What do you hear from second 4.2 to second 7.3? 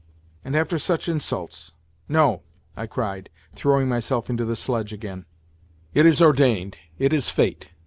into 117 the sledge again." It is ordained! It is